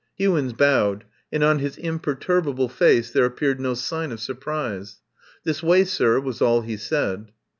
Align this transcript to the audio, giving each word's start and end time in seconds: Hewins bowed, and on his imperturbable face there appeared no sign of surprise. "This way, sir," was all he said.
Hewins 0.15 0.53
bowed, 0.53 1.03
and 1.31 1.43
on 1.43 1.59
his 1.59 1.77
imperturbable 1.77 2.69
face 2.69 3.11
there 3.11 3.23
appeared 3.25 3.59
no 3.59 3.75
sign 3.75 4.11
of 4.11 4.19
surprise. 4.19 4.99
"This 5.43 5.61
way, 5.61 5.83
sir," 5.83 6.19
was 6.19 6.41
all 6.41 6.61
he 6.61 6.75
said. 6.75 7.31